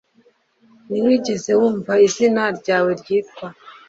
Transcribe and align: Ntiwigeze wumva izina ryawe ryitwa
Ntiwigeze 0.87 1.51
wumva 1.59 1.93
izina 2.07 2.43
ryawe 2.59 2.91
ryitwa 3.01 3.47